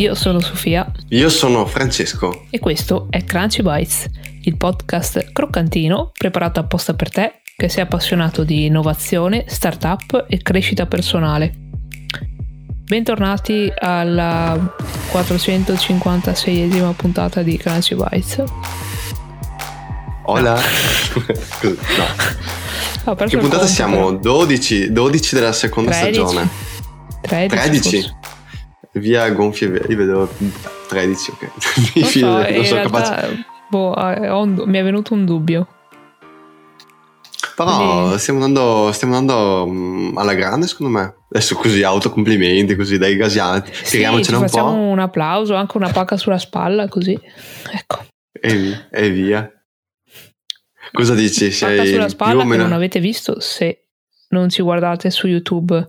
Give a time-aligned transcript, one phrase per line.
[0.00, 0.90] Io sono Sofia.
[1.08, 2.46] Io sono Francesco.
[2.48, 4.06] E questo è Crunchy Bites,
[4.44, 10.86] il podcast croccantino preparato apposta per te che sei appassionato di innovazione, startup e crescita
[10.86, 11.52] personale.
[12.82, 14.74] Bentornati alla
[15.12, 18.42] 456esima puntata di Crunchy Bites.
[20.24, 20.58] Hola.
[23.04, 23.14] no.
[23.26, 24.12] che puntata siamo?
[24.12, 26.14] 12, 12 della seconda 13.
[26.14, 26.48] stagione.
[27.20, 27.68] 13.
[27.68, 28.14] 13.
[28.92, 30.28] Via gonfie veri, vedo
[30.88, 31.50] 13, ok.
[31.94, 33.44] Mi so, non sono capace.
[33.68, 35.68] Boh, un, mi è venuto un dubbio.
[37.54, 41.14] Però stiamo, andando, stiamo andando mm, alla grande, secondo me.
[41.30, 43.70] Adesso così, autocomplimenti, così dai gasianti.
[43.72, 44.64] Sì, Tiriamocene un po'.
[44.64, 47.18] un applauso, anche una pacca sulla spalla, così.
[47.70, 48.06] Ecco.
[48.32, 49.48] E, e via.
[50.90, 51.52] Cosa dici?
[51.52, 53.84] Sei pacca sulla spalla che non avete visto se
[54.30, 55.88] non ci guardate su YouTube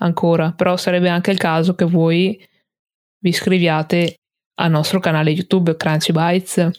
[0.00, 2.46] ancora, però sarebbe anche il caso che voi
[3.18, 4.16] vi iscriviate
[4.60, 6.70] al nostro canale YouTube Crunchy Bites.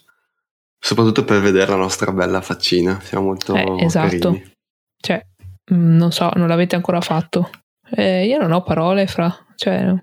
[0.79, 4.53] Soprattutto per vedere la nostra bella faccina, siamo molto eh, Esatto, carini.
[4.99, 5.25] cioè,
[5.73, 7.49] mm, non so, non l'avete ancora fatto.
[7.93, 9.93] Eh, io non ho parole fra, cioè...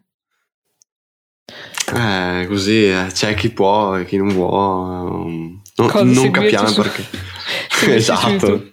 [1.95, 5.11] Eh, così, eh, c'è chi può e chi non vuole.
[5.11, 7.07] Um, non, non capiamo perché.
[7.97, 8.71] esatto.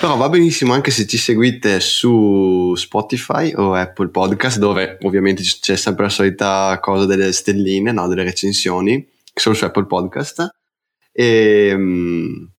[0.00, 5.76] Però va benissimo anche se ci seguite su Spotify o Apple Podcast, dove ovviamente c'è
[5.76, 8.06] sempre la solita cosa delle stelline, no?
[8.08, 10.48] delle recensioni, che sono su Apple Podcast.
[11.10, 12.50] E, um,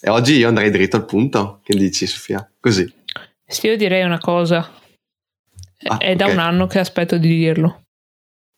[0.00, 1.60] e, oggi io andrei dritto al punto.
[1.62, 2.50] Che dici, Sofia?
[2.58, 2.90] Così.
[3.46, 4.58] Sì, io direi una cosa.
[4.58, 6.16] Ah, È okay.
[6.16, 7.82] da un anno che aspetto di dirlo.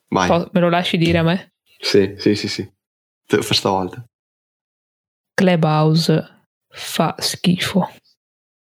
[0.09, 0.49] Vai.
[0.53, 1.53] Me lo lasci dire a me?
[1.79, 2.73] Sì, sì, sì, sì.
[3.27, 4.05] Per stavolta.
[5.35, 7.89] Clubhouse fa schifo.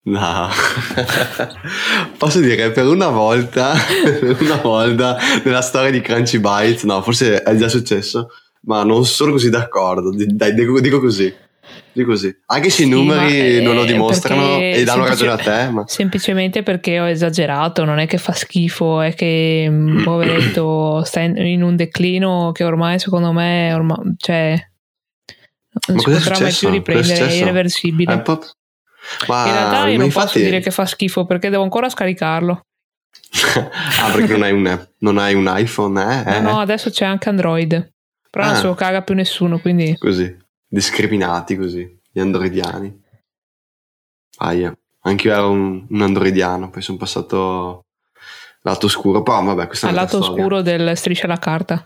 [0.07, 0.49] No,
[2.17, 3.75] posso dire per una volta,
[4.39, 8.29] una volta nella storia di Crunchy Bites, no, forse è già successo,
[8.63, 10.13] ma non sono così d'accordo.
[10.15, 11.35] Dai, dico, dico così.
[11.93, 12.33] Dico così.
[12.47, 15.71] Anche se i numeri sì, non lo dimostrano e danno ragione a te.
[15.71, 15.83] Ma...
[15.89, 21.63] Semplicemente perché ho esagerato, non è che fa schifo, è che mm, poveretto sta in
[21.63, 24.57] un declino che ormai secondo me ormai, cioè,
[25.89, 28.15] non ma si potrà mai più riprendere, è irreversibile.
[28.15, 28.41] È po-
[29.29, 30.27] ma in realtà io non infatti...
[30.27, 32.61] posso dire che fa schifo perché devo ancora scaricarlo.
[34.01, 36.25] ah, perché non hai un, non hai un iPhone?
[36.25, 36.41] Eh?
[36.41, 37.93] No, no, adesso c'è anche Android.
[38.31, 38.51] Però ah.
[38.51, 39.97] non se lo caga più nessuno, quindi...
[39.99, 40.37] Così,
[40.69, 43.05] discriminati così, gli androidiani.
[44.39, 47.87] Aia, anche io ero un, un androidiano, poi sono passato
[48.67, 51.85] lato oscuro, però vabbè, questo è Al lato oscuro del striscia la carta.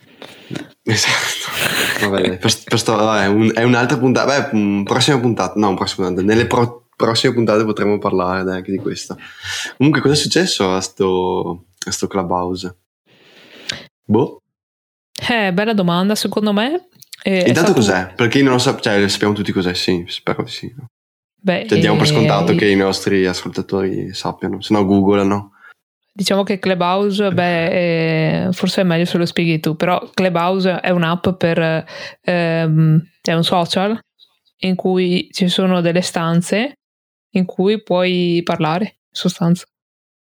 [0.82, 2.08] Esatto.
[2.08, 6.26] Vabbè, per, per sto, vabbè, un, è un'altra puntata, beh, prossima puntata, no, prossima puntata,
[6.26, 9.16] nelle pro, prossime puntate potremo parlare anche di questo.
[9.78, 12.76] Comunque, cosa è successo a sto, a sto Clubhouse?
[14.04, 14.42] Boh.
[15.28, 16.88] Eh, bella domanda, secondo me.
[17.22, 17.72] Eh, Intanto stato...
[17.72, 18.12] cos'è?
[18.14, 20.74] Perché non lo sa- cioè, sappiamo tutti cos'è, sì, spero di sì.
[21.42, 25.52] Beh, cioè, diamo per eh, scontato che i nostri ascoltatori sappiano, se no Google no.
[26.12, 30.90] Diciamo che Clubhouse, beh, eh, forse è meglio se lo spieghi tu, però Clubhouse è
[30.90, 31.84] un'app per,
[32.20, 33.98] ehm, è un social
[34.62, 36.74] in cui ci sono delle stanze
[37.30, 39.66] in cui puoi parlare, in sostanza.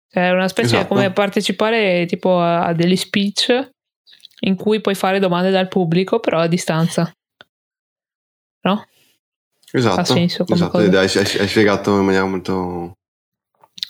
[0.08, 0.94] Cioè, è una specie esatto.
[0.94, 3.70] come partecipare tipo a, a degli speech
[4.40, 7.12] in cui puoi fare domande dal pubblico, però a distanza.
[8.62, 8.86] No?
[9.72, 10.00] Esatto.
[10.00, 10.78] Ha senso come esatto.
[10.78, 12.96] Hai, hai spiegato in maniera molto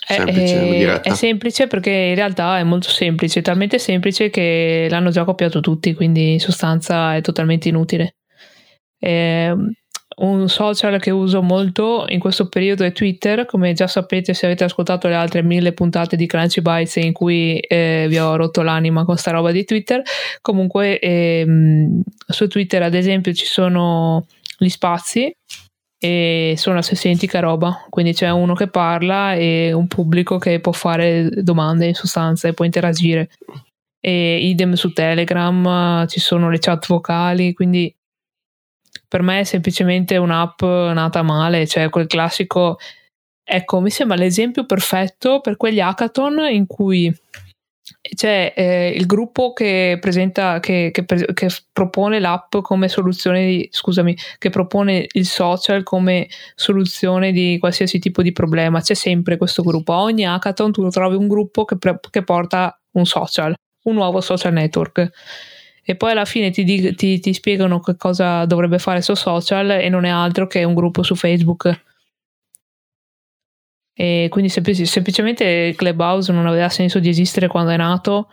[0.05, 5.23] semplice, è, è, semplice perché in realtà è molto semplice, talmente semplice che l'hanno già
[5.23, 8.15] copiato tutti, quindi in sostanza è totalmente inutile.
[8.97, 9.51] È
[10.17, 14.63] un social che uso molto in questo periodo è Twitter, come già sapete se avete
[14.63, 19.03] ascoltato le altre mille puntate di Crunchy Bites in cui eh, vi ho rotto l'anima
[19.03, 20.01] con sta roba di Twitter.
[20.41, 24.25] Comunque ehm, su Twitter ad esempio ci sono
[24.57, 25.35] gli spazi
[25.97, 30.59] e sono la stessa identica roba, quindi c'è uno che parla e un pubblico che
[30.59, 33.29] può fare domande in sostanza e può interagire.
[33.99, 37.94] E idem su Telegram, ci sono le chat vocali, quindi
[39.07, 42.77] per me è semplicemente un'app nata male, cioè quel classico,
[43.43, 47.13] ecco, mi sembra l'esempio perfetto per quegli hackathon in cui
[48.15, 54.15] c'è eh, il gruppo che presenta, che, che, che, propone l'app come soluzione di, scusami,
[54.37, 58.81] che propone il social come soluzione di qualsiasi tipo di problema.
[58.81, 59.93] C'è sempre questo gruppo.
[59.93, 63.53] A ogni hackathon tu trovi un gruppo che, pre, che porta un social,
[63.83, 65.09] un nuovo social network.
[65.87, 69.87] E poi alla fine ti, ti, ti spiegano che cosa dovrebbe fare suo social e
[69.87, 71.83] non è altro che un gruppo su Facebook
[73.97, 78.27] e quindi semplic- semplicemente Clubhouse non aveva senso di esistere quando è nato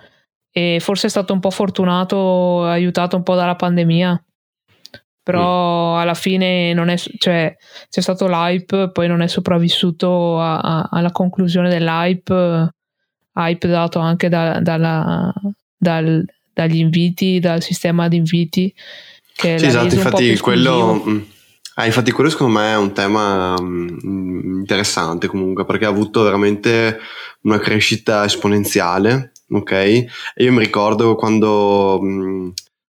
[0.50, 4.24] e forse è stato un po' fortunato, aiutato un po' dalla pandemia.
[5.22, 5.98] Però mm.
[6.00, 7.56] alla fine non è, cioè,
[7.88, 12.68] c'è stato l'hype, poi non è sopravvissuto a, a, alla conclusione dell'hype,
[13.32, 15.32] hype dato anche da, dalla,
[15.76, 18.72] dal, dagli inviti, dal sistema di inviti.
[19.34, 21.02] Che sì, esatto, infatti quello,
[21.74, 26.98] ah, infatti quello secondo me è un tema mm, interessante comunque perché ha avuto veramente
[27.42, 29.72] una crescita esponenziale, ok?
[29.72, 32.50] E io mi ricordo quando, mm,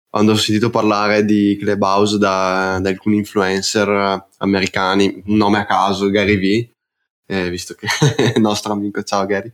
[0.08, 6.08] quando ho sentito parlare di Clubhouse da, da alcuni influencer americani, un nome a caso,
[6.08, 6.70] Gary Vee,
[7.30, 7.86] eh, visto che
[8.32, 9.52] è nostro amico, ciao Gary.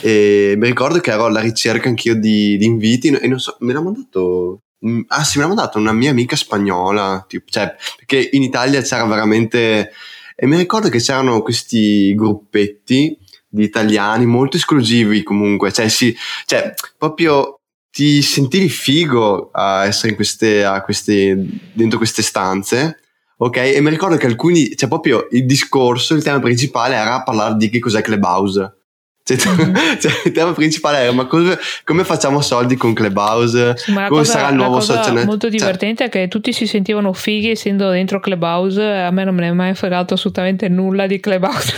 [0.00, 3.74] E mi ricordo che ero alla ricerca anch'io di, di inviti e non so, me
[3.74, 8.30] l'ha mandato mm, Ah sì, me l'ha mandato una mia amica spagnola, tipo, cioè, perché
[8.32, 9.92] in Italia c'era veramente...
[10.34, 13.16] E mi ricordo che c'erano questi gruppetti
[13.46, 16.16] di italiani molto esclusivi comunque, cioè, sì,
[16.46, 17.58] cioè proprio
[17.90, 21.36] ti sentivi figo a essere in queste, a queste,
[21.74, 23.01] dentro queste stanze
[23.46, 23.56] ok?
[23.56, 27.68] E mi ricordo che alcuni, cioè proprio il discorso, il tema principale era parlare di
[27.68, 28.76] che cos'è Clubhouse.
[29.24, 29.36] Cioè,
[30.00, 33.76] cioè, il tema principale era ma come, come facciamo soldi con Clubhouse?
[33.76, 35.26] Sì, come cosa, sarà il nuovo social network?
[35.26, 38.82] molto cioè divertente cioè, è che tutti si sentivano fighi essendo dentro Clubhouse.
[38.82, 41.74] A me non me ne è mai fregato assolutamente nulla di Clubhouse.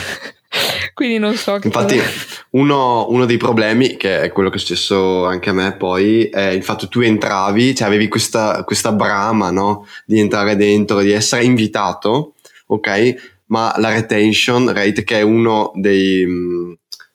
[0.94, 2.00] Quindi non so che Infatti,
[2.50, 6.48] uno, uno, dei problemi, che è quello che è successo anche a me poi, è
[6.48, 9.86] il fatto che tu entravi, cioè avevi questa, questa brama, no?
[10.06, 12.34] Di entrare dentro, di essere invitato,
[12.66, 13.42] ok?
[13.46, 16.24] Ma la retention rate, che è uno dei,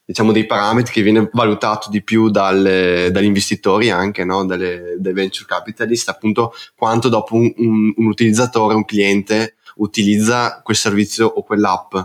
[0.04, 4.46] diciamo, dei parametri che viene valutato di più dalle, dagli investitori anche, no?
[4.46, 10.76] Dalle, dai venture capitalist, appunto quanto dopo un, un, un utilizzatore, un cliente utilizza quel
[10.76, 11.96] servizio o quell'app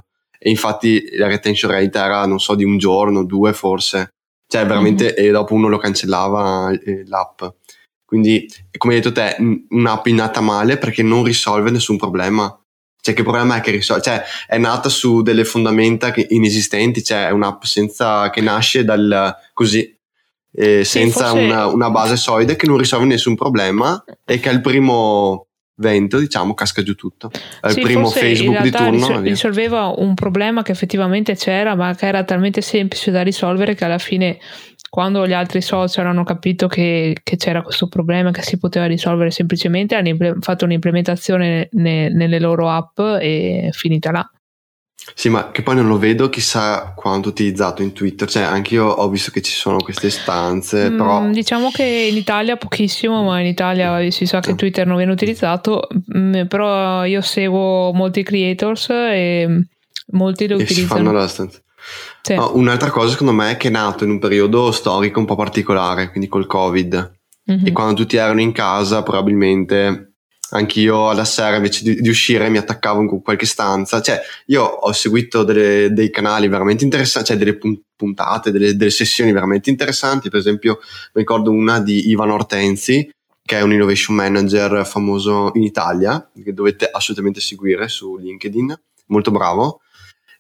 [0.47, 4.11] e infatti la retention rate era non so di un giorno, due forse,
[4.47, 5.29] cioè veramente mm-hmm.
[5.29, 7.45] e dopo uno lo cancellava eh, l'app.
[8.05, 8.47] Quindi,
[8.77, 9.37] come hai detto te,
[9.71, 12.55] un'app nata male perché non risolve nessun problema.
[13.01, 14.03] Cioè, che problema è che risolve?
[14.03, 19.97] Cioè, è nata su delle fondamenta inesistenti, cioè è un'app senza, che nasce dal così,
[20.53, 24.53] eh, senza sì, una, una, base solida che non risolve nessun problema e che è
[24.53, 27.31] il primo vento, diciamo, casca giù tutto.
[27.61, 28.91] È sì, il primo Facebook di turno.
[28.93, 33.85] Risol- risolveva un problema che effettivamente c'era, ma che era talmente semplice da risolvere che
[33.85, 34.39] alla fine,
[34.89, 39.31] quando gli altri social hanno capito che, che c'era questo problema che si poteva risolvere
[39.31, 44.29] semplicemente, hanno imple- fatto un'implementazione ne- nelle loro app e finita là.
[45.13, 48.87] Sì, ma che poi non lo vedo chissà quanto utilizzato in Twitter, cioè anche io
[48.87, 51.29] ho visto che ci sono queste stanze, mm, però...
[51.31, 55.89] Diciamo che in Italia pochissimo, ma in Italia si sa che Twitter non viene utilizzato,
[56.17, 59.67] mm, però io seguo molti creators e
[60.13, 60.87] molti lo e utilizzano.
[60.87, 61.61] Si fanno la stanza.
[62.23, 62.35] Sì.
[62.35, 65.37] No, un'altra cosa secondo me è che è nato in un periodo storico un po'
[65.37, 67.19] particolare, quindi col Covid,
[67.51, 67.67] mm-hmm.
[67.67, 70.14] e quando tutti erano in casa probabilmente
[70.51, 74.01] anch'io alla sera invece di, di, uscire mi attaccavo in qualche stanza.
[74.01, 77.59] Cioè, io ho seguito delle, dei canali veramente interessanti, cioè delle
[77.97, 80.31] puntate, delle, delle, sessioni veramente interessanti.
[80.31, 80.79] Per esempio,
[81.13, 83.11] ricordo una di Ivan Ortenzi,
[83.43, 89.31] che è un innovation manager famoso in Italia, che dovete assolutamente seguire su LinkedIn, molto
[89.31, 89.81] bravo.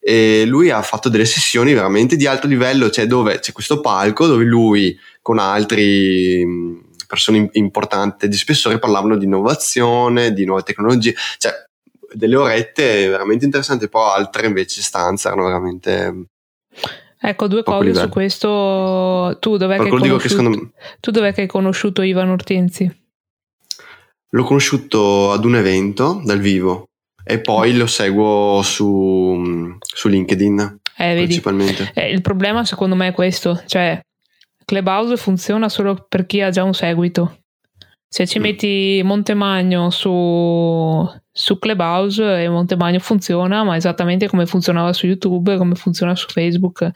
[0.00, 4.26] E lui ha fatto delle sessioni veramente di alto livello, cioè dove c'è questo palco
[4.26, 6.82] dove lui con altri
[7.14, 11.52] persone importanti di spessore parlavano di innovazione, di nuove tecnologie, cioè
[12.12, 16.26] delle orette veramente interessanti, poi altre invece stanze erano veramente...
[17.20, 18.04] Ecco, due cose livello.
[18.04, 19.38] su questo.
[19.40, 20.42] Tu dov'è, che hai, conosciuto...
[20.42, 20.70] Me...
[21.00, 23.02] tu dov'è che hai conosciuto Ivan Ortenzi?
[24.28, 26.88] L'ho conosciuto ad un evento dal vivo
[27.24, 31.90] e poi lo seguo su, su LinkedIn eh, principalmente.
[31.94, 34.00] Eh, il problema secondo me è questo, cioè
[34.64, 37.38] Clubhouse funziona solo per chi ha già un seguito.
[38.08, 38.42] Se ci mm.
[38.42, 45.74] metti Montemagno su, su Clubhouse e Montemagno funziona, ma esattamente come funzionava su YouTube, come
[45.74, 46.90] funziona su Facebook.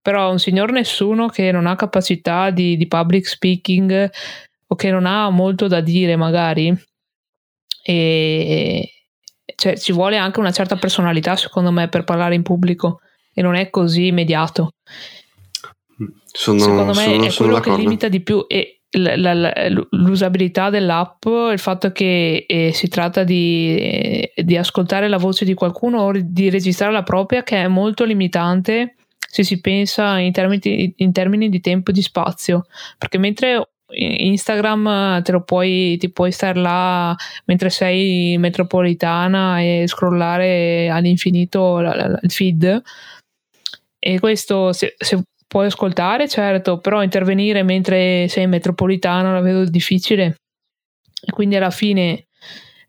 [0.00, 4.10] Però un signor nessuno che non ha capacità di, di public speaking
[4.66, 6.74] o che non ha molto da dire magari
[7.82, 8.88] e
[9.56, 13.00] cioè, ci vuole anche una certa personalità secondo me per parlare in pubblico
[13.34, 14.74] e non è così immediato
[16.32, 18.44] sono, Secondo me sono, è quello che limita di più
[19.90, 26.00] l'usabilità dell'app, il fatto che eh, si tratta di, di, ascoltare la voce di qualcuno
[26.00, 31.12] o di registrare la propria, che è molto limitante se si pensa in termini, in
[31.12, 32.66] termini di tempo e di spazio.
[32.98, 40.90] Perché mentre Instagram te lo puoi, ti puoi stare là mentre sei metropolitana e scrollare
[40.90, 42.82] all'infinito il feed.
[43.98, 45.22] E questo, se, se
[45.52, 50.36] puoi ascoltare, certo, però intervenire mentre sei in metropolitana la vedo difficile.
[51.22, 52.28] E quindi alla fine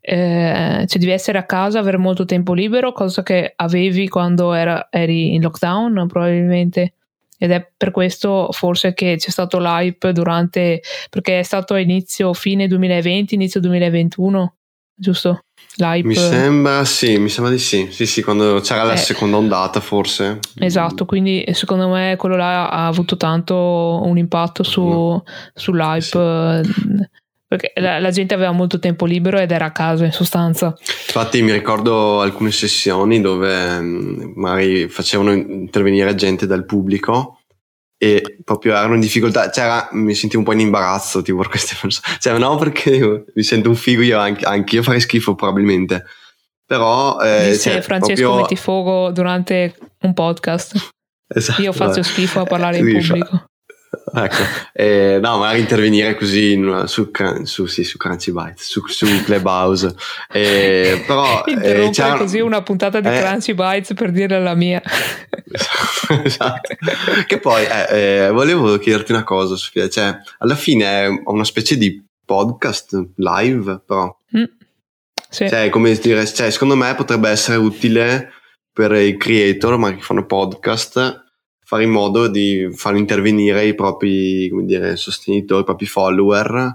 [0.00, 4.88] eh, cioè devi essere a casa, avere molto tempo libero, cosa che avevi quando era,
[4.90, 6.94] eri in lockdown probabilmente.
[7.36, 10.80] Ed è per questo forse che c'è stato l'hype durante,
[11.10, 14.54] perché è stato a inizio, fine 2020, inizio 2021,
[14.94, 15.40] giusto?
[15.76, 16.06] L'hype.
[16.06, 17.88] Mi sembra, sì, mi sembra di sì.
[17.90, 20.38] Sì, sì, quando c'era eh, la seconda ondata forse.
[20.58, 25.28] Esatto, quindi secondo me quello là ha avuto tanto un impatto su, mm.
[25.54, 26.62] sull'hype.
[26.64, 27.08] Sì.
[27.46, 30.74] Perché la, la, gente aveva molto tempo libero ed era a casa in sostanza.
[30.78, 37.40] Infatti mi ricordo alcune sessioni dove mm, magari facevano intervenire gente dal pubblico
[38.04, 41.74] e proprio erano in difficoltà, cioè mi sentivo un po' in imbarazzo tipo per queste
[41.80, 46.04] persone, cioè no perché mi sento un figo io, anche, anche io farei schifo probabilmente,
[46.66, 47.18] però...
[47.20, 48.40] Eh, cioè, Francesco proprio...
[48.42, 50.90] metti fuoco durante un podcast.
[51.26, 53.46] Esatto, io faccio schifo a parlare in pubblico.
[54.14, 57.10] Ecco, eh, no, magari intervenire così in, su,
[57.42, 59.94] su, sì, su Crunchy Byte, su, su Clubhouse.
[60.30, 64.82] Eh, però, eh, Interrompere così una puntata di eh, Crunchy Bytes per dire la mia.
[66.24, 66.74] esatto.
[67.26, 71.76] Che poi, eh, eh, volevo chiederti una cosa, Sofia, cioè, alla fine è una specie
[71.76, 74.14] di podcast live, però.
[74.36, 74.44] Mm,
[75.28, 75.48] sì.
[75.48, 78.30] Cioè, come dire, cioè, secondo me potrebbe essere utile
[78.72, 81.23] per i creator, ma che fanno podcast
[81.64, 86.74] fare in modo di far intervenire i propri dire, sostenitori, i propri follower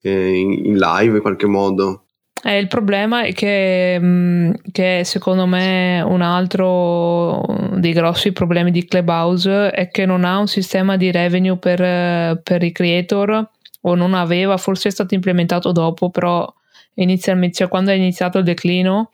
[0.00, 2.04] eh, in, in, live in qualche modo.
[2.42, 7.44] Eh, il problema è che, mm, che, secondo me un altro
[7.76, 12.62] dei grossi problemi di Clubhouse è che non ha un sistema di revenue per, per
[12.62, 13.50] i creator
[13.82, 16.50] o non aveva, forse è stato implementato dopo, però
[16.94, 19.10] inizialmente, cioè quando è iniziato il declino,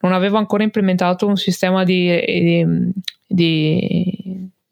[0.00, 2.92] non aveva ancora implementato un sistema di, di,
[3.26, 4.13] di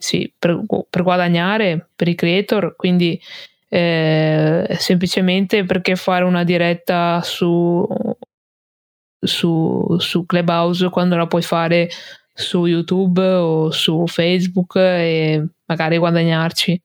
[0.02, 3.20] sì, per, per, guadagnare per i creator, quindi
[3.68, 7.86] eh, semplicemente perché fare una diretta su,
[9.20, 11.88] su, su Clubhouse quando la puoi fare
[12.34, 16.82] su YouTube o su Facebook e magari guadagnarci.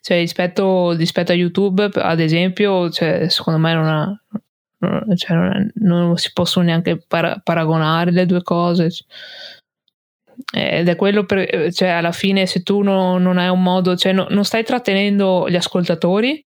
[0.00, 4.20] Cioè, rispetto, rispetto a YouTube, ad esempio, cioè, secondo me non, ha,
[5.14, 8.88] cioè, non, non, si possono neanche para- paragonare le due cose.
[10.54, 14.12] Ed è quello per, cioè alla fine se tu no, non hai un modo, cioè
[14.12, 16.44] no, non stai trattenendo gli ascoltatori,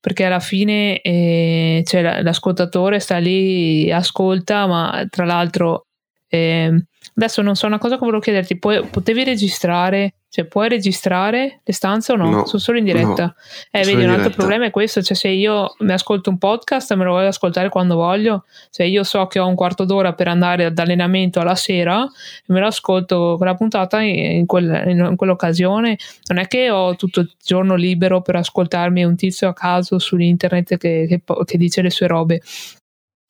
[0.00, 5.86] perché alla fine eh, cioè, l'ascoltatore sta lì, ascolta, ma tra l'altro
[6.28, 11.72] eh, adesso non so una cosa che volevo chiederti, potevi registrare cioè, puoi registrare le
[11.72, 12.30] stanze o no?
[12.30, 13.24] no Sono solo in diretta.
[13.24, 13.34] No,
[13.72, 17.02] eh, vedi, un altro problema è questo: cioè, se io mi ascolto un podcast, me
[17.02, 18.44] lo voglio ascoltare quando voglio.
[18.70, 22.08] Se io so che ho un quarto d'ora per andare ad allenamento alla sera,
[22.46, 25.98] me lo ascolto quella puntata in, quel, in quell'occasione.
[26.26, 30.16] Non è che ho tutto il giorno libero per ascoltarmi un tizio a caso su
[30.16, 32.40] internet che, che, che dice le sue robe.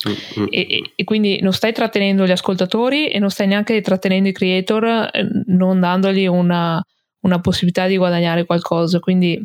[0.09, 0.47] Mm-hmm.
[0.51, 5.11] E, e, quindi non stai trattenendo gli ascoltatori e non stai neanche trattenendo i creator,
[5.13, 6.83] eh, non dandogli una,
[7.21, 8.99] una possibilità di guadagnare qualcosa.
[8.99, 9.43] Quindi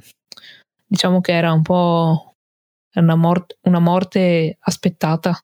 [0.86, 2.36] diciamo che era un po'
[2.94, 5.38] una, mort- una morte aspettata.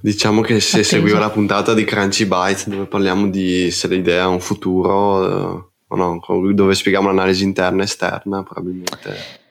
[0.00, 0.96] Diciamo che se Attesa.
[0.96, 5.72] seguiva la puntata di Crunchy Bytes dove parliamo di se l'idea ha un futuro eh,
[5.88, 6.20] o no,
[6.52, 9.42] dove spieghiamo l'analisi interna e esterna, probabilmente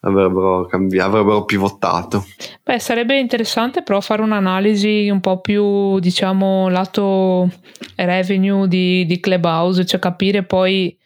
[0.00, 2.24] avrebbero, cambiato, avrebbero pivotato.
[2.62, 7.50] Beh, sarebbe interessante però fare un'analisi un po' più, diciamo, lato
[7.96, 10.96] revenue di, di Clubhouse, cioè capire poi,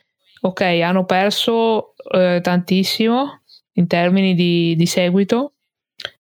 [0.41, 3.43] ok, hanno perso eh, tantissimo
[3.75, 5.55] in termini di, di, seguito,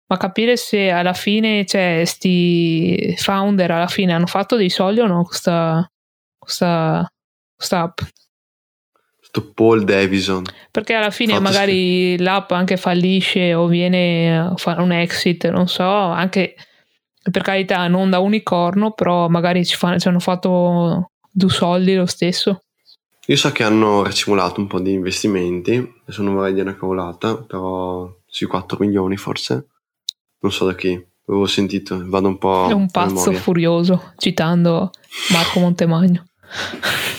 [0.07, 5.07] ma capire se alla fine, cioè, sti founder alla fine hanno fatto dei soldi o
[5.07, 5.89] no questa,
[6.37, 7.09] questa,
[7.55, 7.99] questa app.
[9.41, 10.43] Paul Davison.
[10.71, 12.23] Perché alla fine Fatto magari sì.
[12.23, 16.55] l'app anche fallisce o viene a fare un exit, non so, anche
[17.29, 22.05] per carità non da unicorno, però magari ci, fanno, ci hanno fatto due soldi lo
[22.05, 22.63] stesso.
[23.29, 27.35] Io so che hanno racimolato un po' di investimenti, adesso non vorrei dire una cavolata,
[27.35, 29.67] però sui 4 milioni forse,
[30.39, 32.67] non so da chi, avevo sentito, vado un po'...
[32.69, 34.91] È un pazzo furioso, citando
[35.31, 36.25] Marco Montemagno.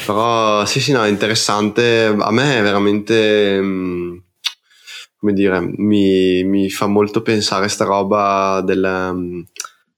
[0.07, 2.07] Però sì, sì, no, è interessante.
[2.07, 4.17] A me è veramente, mm,
[5.19, 9.11] come dire, mi, mi fa molto pensare sta roba del...
[9.15, 9.41] Mm,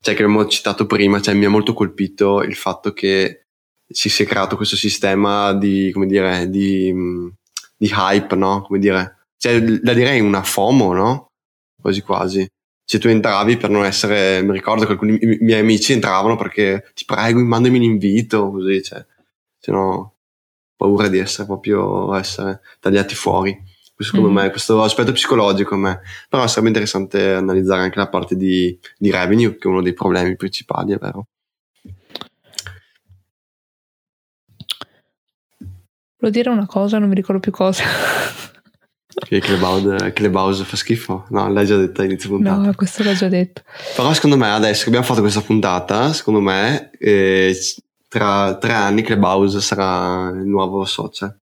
[0.00, 3.46] cioè che abbiamo citato prima, cioè mi ha molto colpito il fatto che
[3.87, 7.28] si sia creato questo sistema di, come dire, di, mm,
[7.76, 8.62] di hype, no?
[8.62, 11.26] Come dire, cioè la direi una FOMO, no?
[11.80, 12.49] Quasi quasi
[12.90, 17.04] se tu entravi per non essere, mi ricordo che alcuni miei amici entravano perché ti
[17.04, 19.06] prego, mandami un invito, così, cioè,
[19.61, 20.14] se no
[20.75, 23.69] paura di essere proprio essere tagliati fuori.
[24.00, 24.35] Secondo mm.
[24.35, 26.00] me, questo aspetto psicologico a me.
[26.26, 30.37] Però sarebbe interessante analizzare anche la parte di, di revenue, che è uno dei problemi
[30.37, 31.26] principali, è vero.
[36.17, 37.83] Volevo dire una cosa, non mi ricordo più cosa.
[39.12, 41.26] Che Clubhouse, fa schifo?
[41.29, 42.57] No, l'hai già detto all'inizio puntata.
[42.57, 43.62] No, questo l'ho già detto.
[43.95, 47.55] Però secondo me adesso che abbiamo fatto questa puntata, secondo me eh,
[48.11, 51.35] tra tre anni Clubhouse sarà il nuovo social.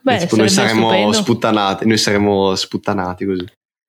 [0.00, 1.12] Beh, tipo, noi saremo stupendo.
[1.12, 3.44] sputtanati, noi saremo sputtanati così.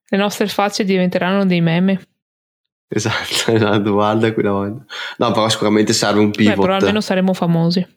[0.09, 2.01] Le nostre facce diventeranno dei meme.
[2.89, 4.85] Esatto, esatto, guarda quella volta.
[5.17, 6.55] No, però sicuramente serve un pivot.
[6.55, 7.87] Beh, però almeno saremo famosi.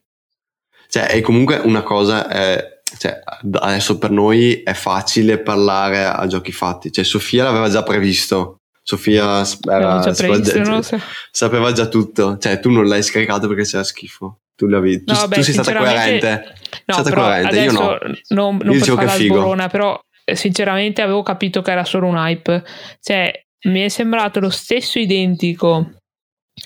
[0.89, 3.21] Cioè, e comunque una cosa è cioè,
[3.53, 6.93] adesso per noi è facile parlare a giochi fatti.
[6.93, 8.60] Cioè, Sofia l'aveva già previsto.
[8.91, 12.39] Sofia era, già previsto, sapeva, già, sapeva, già, tutto.
[12.39, 14.41] Cioè, tu non l'hai scaricato perché c'era schifo.
[14.57, 16.55] Tu, l'avevi, tu, no, beh, tu sei stata coerente.
[16.87, 17.61] No, stata coerente.
[17.61, 17.99] Io no.
[18.31, 22.09] Non, non Io per fare la sborona, però eh, sinceramente avevo capito che era solo
[22.09, 22.65] un hype.
[23.01, 25.93] Cioè, mi è sembrato lo stesso identico.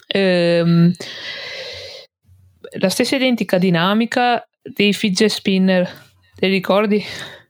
[0.06, 0.92] Ehm,
[2.78, 5.86] la stessa identica dinamica dei fidget spinner
[6.34, 7.04] Ti ricordi?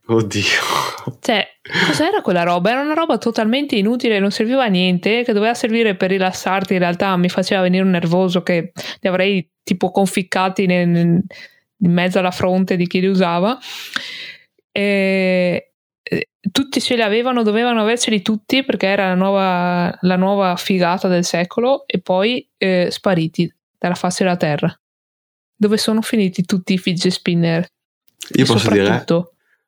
[0.07, 1.17] Oddio.
[1.19, 1.47] Cioè,
[1.87, 2.69] cos'era quella roba?
[2.69, 6.79] Era una roba totalmente inutile, non serviva a niente, che doveva servire per rilassarti, in
[6.79, 12.31] realtà mi faceva venire un nervoso che li avrei tipo conficcati nel, in mezzo alla
[12.31, 13.57] fronte di chi li usava.
[14.71, 15.71] E,
[16.51, 21.25] tutti ce li avevano, dovevano averceli tutti perché era la nuova, la nuova figata del
[21.25, 24.79] secolo e poi eh, spariti dalla faccia della terra.
[25.57, 27.65] Dove sono finiti tutti i fidget spinner?
[28.33, 29.03] Io posso dire,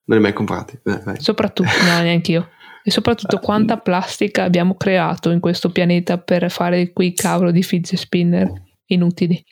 [0.07, 0.79] non li ho mai comprati.
[0.83, 2.49] Eh, soprattutto, no, neanche io.
[2.83, 7.99] E soprattutto quanta plastica abbiamo creato in questo pianeta per fare quei cavolo di fidget
[7.99, 8.49] spinner
[8.85, 9.43] inutili.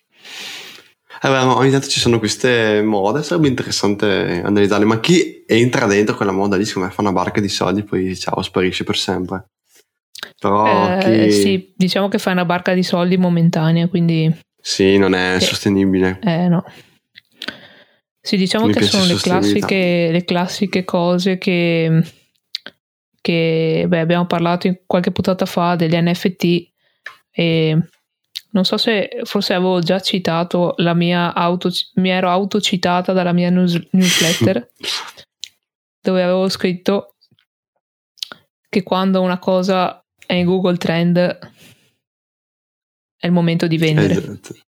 [1.22, 6.16] Eh beh, ogni tanto ci sono queste mode, sarebbe interessante analizzarle, ma chi entra dentro
[6.16, 9.50] quella moda lì, secondo me fa una barca di soldi, poi ciao, sparisce per sempre.
[10.40, 11.32] Però eh, chi...
[11.32, 14.34] Sì, diciamo che fai una barca di soldi momentanea, quindi...
[14.62, 15.48] Sì, non è sì.
[15.48, 16.20] sostenibile.
[16.22, 16.64] Eh no.
[18.26, 22.04] Sì, diciamo Mi che sono le classiche, le classiche, cose che,
[23.22, 26.72] che beh, abbiamo parlato in qualche puntata fa degli NFT
[27.30, 27.78] e
[28.50, 33.52] non so se forse avevo già citato la mia auto, mi ero autocitata dalla mia
[33.52, 34.72] news, newsletter
[36.02, 37.18] dove avevo scritto
[38.68, 41.20] che quando una cosa è in Google Trend
[43.18, 44.14] è il momento di vendere.
[44.16, 44.65] Esatto.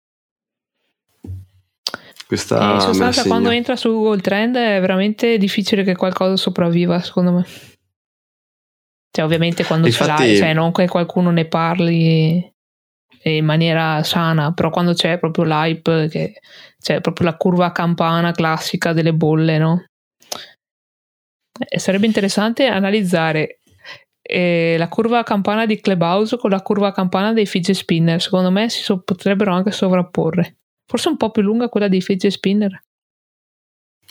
[2.32, 7.32] Questa in sostanza, quando entra su Google Trend è veramente difficile che qualcosa sopravviva, secondo
[7.32, 7.46] me.
[9.10, 12.50] Cioè, ovviamente quando Infatti, ce l'hai, cioè non che qualcuno ne parli
[13.24, 16.40] in maniera sana, però quando c'è proprio l'hype, che
[16.80, 19.84] c'è proprio la curva a campana classica delle bolle, no?
[21.68, 23.58] E sarebbe interessante analizzare
[24.22, 28.22] eh, la curva a campana di Clubhouse con la curva a campana dei fidget spinner.
[28.22, 30.56] Secondo me si so- potrebbero anche sovrapporre.
[30.86, 32.82] Forse un po' più lunga quella dei fidget spinner.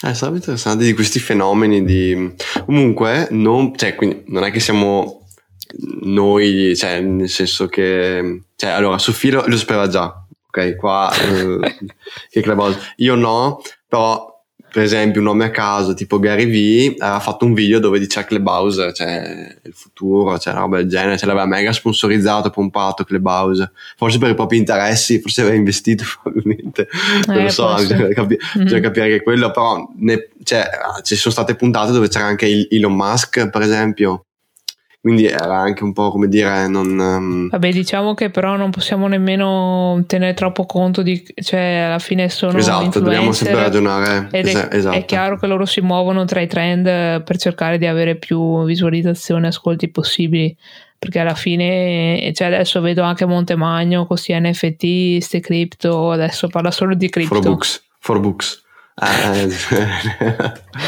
[0.03, 2.33] Eh, sarebbe interessante di questi fenomeni di...
[2.65, 5.27] Comunque, non, cioè, non è che siamo
[6.01, 8.43] noi, cioè, nel senso che...
[8.55, 10.75] Cioè, allora, Sofia lo, lo sapeva già, ok?
[10.75, 11.77] Qua, eh,
[12.29, 12.93] che Clubhouse.
[12.97, 14.30] Io no, però
[14.71, 18.23] per esempio un nome a caso tipo Gary Vee aveva fatto un video dove dice
[18.23, 23.71] Clubhouse cioè il futuro, cioè una roba del genere, ce l'aveva mega sponsorizzato, pompato Clubhouse,
[23.97, 26.87] forse per i propri interessi, forse aveva investito probabilmente,
[27.27, 28.81] non eh, lo so, bisogna, capi- mm-hmm.
[28.81, 30.69] capire che quello, però ne, cioè,
[31.03, 34.25] ci sono state puntate dove c'era anche Elon Musk per esempio,
[35.01, 36.87] quindi era anche un po' come dire non...
[36.87, 37.49] Um...
[37.49, 41.25] Vabbè diciamo che però non possiamo nemmeno tenere troppo conto di...
[41.41, 44.27] cioè alla fine sono Esatto, dobbiamo sempre ragionare.
[44.31, 44.95] Ed è, esatto.
[44.95, 49.45] è, chiaro che loro si muovono tra i trend per cercare di avere più visualizzazioni
[49.45, 50.55] e ascolti possibili
[50.99, 56.69] perché alla fine cioè adesso vedo anche Montemagno con questi NFT, queste cripto, adesso parla
[56.69, 57.33] solo di cripto.
[57.33, 58.61] For books, for books.
[59.01, 59.49] Eh,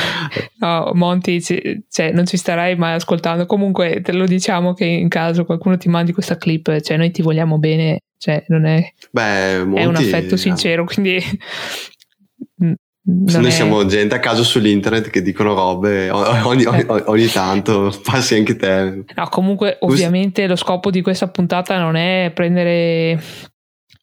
[0.60, 3.46] no, Monti, cioè, non ci starai mai ascoltando.
[3.46, 7.22] Comunque, te lo diciamo che in caso qualcuno ti mandi questa clip, cioè, noi ti
[7.22, 11.20] vogliamo bene, cioè, non è, Beh, Monti, è un affetto sincero, quindi.
[13.06, 13.50] noi è...
[13.52, 17.04] siamo gente a caso sull'internet che dicono robe ogni, ogni, eh.
[17.06, 19.04] ogni tanto, passi anche te.
[19.16, 23.22] No, comunque, ovviamente, lo scopo di questa puntata non è prendere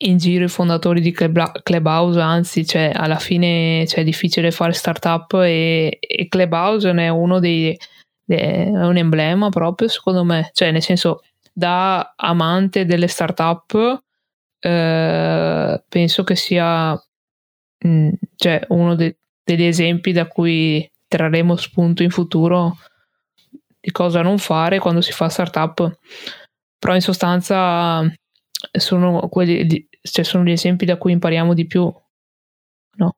[0.03, 4.73] in giro i fondatori di Club, Clubhouse, anzi, cioè, alla fine cioè, è difficile fare
[4.73, 7.79] startup e, e Clubhouse è uno dei
[8.27, 14.03] è un emblema proprio secondo me, cioè nel senso da amante delle startup
[14.61, 22.03] eh, penso che sia mh, mm, cioè, uno de, degli esempi da cui trarremo spunto
[22.03, 22.77] in futuro
[23.81, 25.99] di cosa non fare quando si fa startup.
[26.79, 28.03] Però in sostanza
[28.73, 31.83] sono, quelli, cioè sono gli esempi da cui impariamo di più.
[32.97, 33.17] No.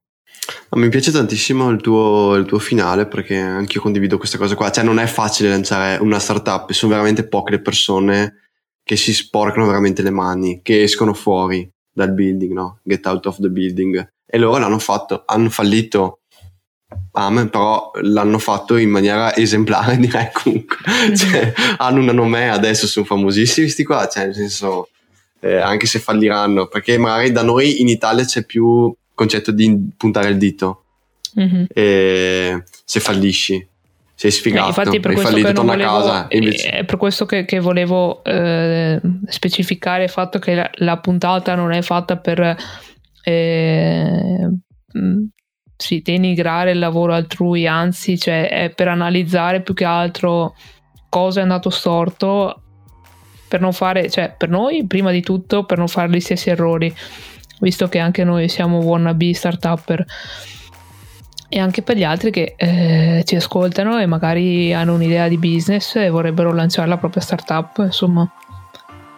[0.71, 4.71] Ma mi piace tantissimo il tuo, il tuo finale perché anch'io condivido queste cose qua.
[4.71, 8.37] Cioè non è facile lanciare una startup, sono veramente poche le persone
[8.85, 12.81] che si sporcano veramente le mani, che escono fuori dal building, no?
[12.83, 14.13] Get out of the building.
[14.27, 16.21] E loro l'hanno fatto, hanno fallito.
[17.13, 20.77] Amen, però l'hanno fatto in maniera esemplare, direi comunque.
[21.15, 24.89] cioè, hanno una nome adesso sono famosissimi sti qua, cioè nel senso,
[25.43, 30.29] eh, anche se falliranno, perché magari da noi in Italia c'è più concetto di puntare
[30.29, 30.79] il dito.
[31.39, 31.65] Mm-hmm.
[32.85, 33.67] se fallisci,
[34.15, 36.27] sei sfigato, eh, infatti per questo fallito, torna volevo, a casa.
[36.31, 36.71] Invece...
[36.71, 41.73] È per questo che, che volevo eh, specificare il fatto che la, la, puntata non
[41.73, 42.57] è fatta per
[43.25, 44.49] eh,
[44.99, 45.25] mm,
[45.75, 50.55] sì, denigrare il lavoro altrui, anzi, cioè, è per analizzare più che altro
[51.09, 52.62] cosa è andato storto
[53.53, 56.91] per non fare, cioè per noi prima di tutto per non fare gli stessi errori,
[57.61, 60.07] visto che anche noi siamo wannabe startupper
[61.51, 65.97] e anche per gli altri che eh, ci ascoltano e magari hanno un'idea di business
[65.97, 68.27] e vorrebbero lanciare la propria startup, insomma.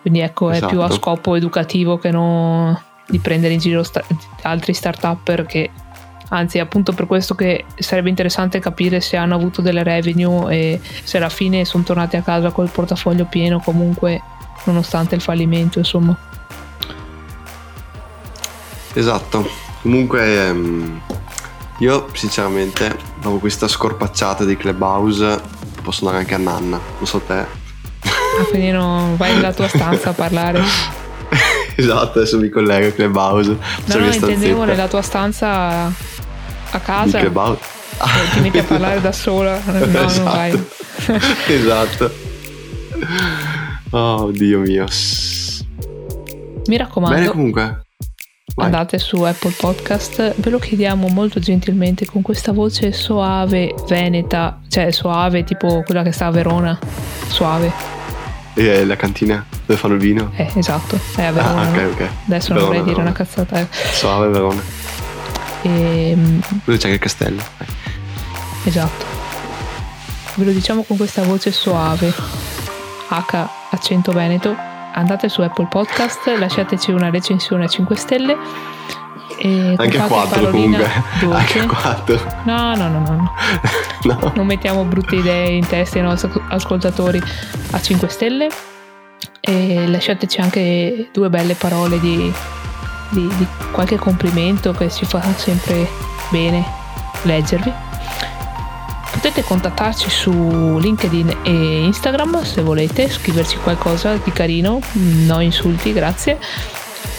[0.00, 0.66] Quindi ecco, esatto.
[0.66, 1.00] è più a esatto.
[1.00, 4.02] scopo educativo che non di prendere in giro sta-
[4.42, 5.70] altri startupper che
[6.28, 11.18] anzi appunto per questo che sarebbe interessante capire se hanno avuto delle revenue e se
[11.18, 14.22] alla fine sono tornati a casa col portafoglio pieno comunque
[14.64, 16.16] nonostante il fallimento insomma
[18.94, 19.48] esatto
[19.82, 21.00] comunque ehm,
[21.78, 25.40] io sinceramente, dopo questa scorpacciata di Clubhouse,
[25.82, 27.34] posso andare anche a Nanna, non so te.
[27.34, 30.62] Ah, quindi non vai nella tua stanza a parlare.
[31.74, 33.58] esatto, adesso mi collego a Clubhouse.
[33.86, 35.92] No, no, intendevo nella tua stanza
[36.76, 37.18] a casa.
[37.18, 37.60] Di Clubhouse?
[37.98, 38.08] Ah.
[38.32, 39.60] Ti metti a parlare da sola.
[39.64, 40.22] No, esatto.
[40.22, 40.66] non vai.
[41.48, 42.12] esatto.
[43.90, 44.86] Oh, Dio mio.
[46.66, 47.16] Mi raccomando.
[47.16, 47.84] Bene comunque.
[48.54, 48.66] Vai.
[48.66, 54.92] andate su Apple Podcast, ve lo chiediamo molto gentilmente con questa voce soave veneta, cioè
[54.92, 56.78] soave tipo quella che sta a Verona,
[57.26, 57.72] soave.
[58.54, 60.30] E la cantina dove fanno il vino?
[60.36, 61.62] Eh, esatto, è a Verona.
[61.62, 62.08] Ah, ok, ok.
[62.26, 63.58] Adesso Verona, non vorrei dire una cazzata.
[63.58, 63.66] Eh.
[63.70, 64.62] Soave Verona.
[65.64, 66.14] E...
[66.64, 67.42] Dove c'è anche il castello.
[68.64, 69.04] Esatto.
[70.36, 72.12] Ve lo diciamo con questa voce soave.
[73.08, 78.36] H accento veneto andate su Apple Podcast, lasciateci una recensione a 5 stelle.
[79.38, 80.88] E anche a 4 comunque.
[81.20, 81.58] Dolce.
[81.58, 82.42] Anche a 4.
[82.44, 83.32] No, no, no, no,
[84.04, 84.32] no.
[84.34, 87.20] Non mettiamo brutte idee in testa ai nostri ascoltatori
[87.72, 88.48] a 5 stelle.
[89.40, 92.32] E lasciateci anche due belle parole di,
[93.14, 95.88] di, di qualche complimento che ci fa sempre
[96.30, 96.64] bene
[97.22, 97.84] leggervi
[99.24, 106.38] potete contattarci su LinkedIn e Instagram se volete, scriverci qualcosa di carino, no insulti, grazie.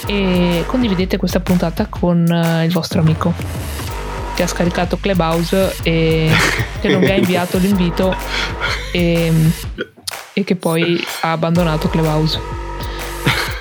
[0.06, 3.34] E condividete questa puntata con eh, il vostro amico
[4.36, 6.30] che ha scaricato Clubhouse e
[6.80, 8.16] che non vi ha inviato l'invito
[8.92, 9.34] e,
[10.34, 12.65] e che poi ha abbandonato Clubhouse.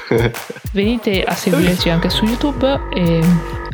[0.73, 3.21] Venite a seguirci anche su YouTube e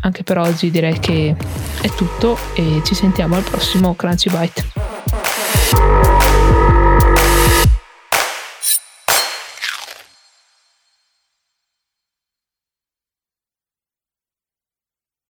[0.02, 1.34] anche per oggi direi che
[1.80, 6.19] è tutto e ci sentiamo al prossimo Crunchy Bite.